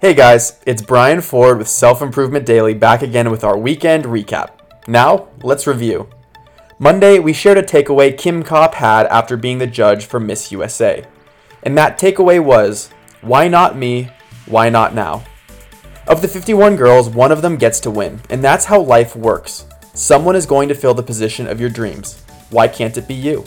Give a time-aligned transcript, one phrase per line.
[0.00, 4.52] Hey guys, it's Brian Ford with Self Improvement Daily back again with our weekend recap.
[4.88, 6.08] Now, let's review.
[6.78, 11.04] Monday, we shared a takeaway Kim Kopp had after being the judge for Miss USA.
[11.62, 12.88] And that takeaway was
[13.20, 14.08] why not me?
[14.46, 15.22] Why not now?
[16.06, 19.66] Of the 51 girls, one of them gets to win, and that's how life works.
[19.92, 22.24] Someone is going to fill the position of your dreams.
[22.48, 23.44] Why can't it be you?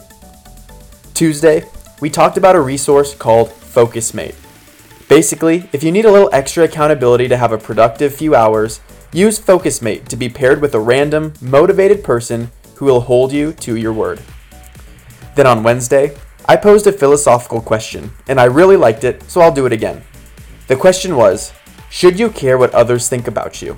[1.15, 1.65] Tuesday,
[1.99, 4.42] we talked about a resource called FocusMate.
[5.09, 8.79] Basically, if you need a little extra accountability to have a productive few hours,
[9.11, 13.75] use FocusMate to be paired with a random, motivated person who will hold you to
[13.75, 14.21] your word.
[15.35, 19.53] Then on Wednesday, I posed a philosophical question, and I really liked it, so I'll
[19.53, 20.03] do it again.
[20.67, 21.53] The question was
[21.89, 23.77] Should you care what others think about you?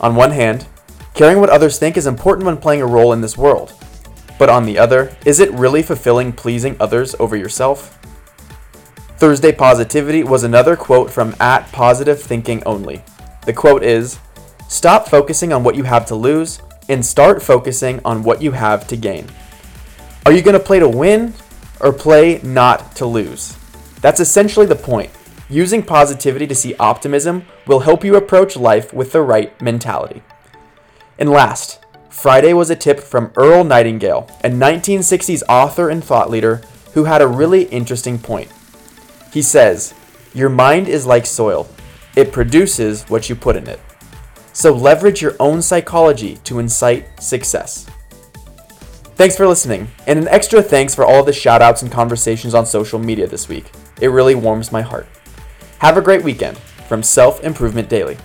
[0.00, 0.66] On one hand,
[1.14, 3.72] caring what others think is important when playing a role in this world.
[4.38, 7.98] But on the other, is it really fulfilling pleasing others over yourself?
[9.20, 13.02] Thursday Positivity was another quote from at Positive Thinking Only.
[13.44, 14.18] The quote is
[14.66, 18.86] Stop focusing on what you have to lose and start focusing on what you have
[18.86, 19.26] to gain.
[20.24, 21.34] Are you going to play to win
[21.80, 23.58] or play not to lose?
[24.00, 25.10] That's essentially the point.
[25.50, 30.22] Using positivity to see optimism will help you approach life with the right mentality.
[31.18, 36.62] And last, Friday was a tip from Earl Nightingale, a 1960s author and thought leader
[36.94, 38.50] who had a really interesting point.
[39.32, 39.94] He says,
[40.34, 41.68] Your mind is like soil,
[42.16, 43.80] it produces what you put in it.
[44.52, 47.86] So leverage your own psychology to incite success.
[49.14, 52.98] Thanks for listening, and an extra thanks for all the shoutouts and conversations on social
[52.98, 53.70] media this week.
[54.00, 55.06] It really warms my heart.
[55.78, 56.58] Have a great weekend
[56.88, 58.16] from Self Improvement Daily.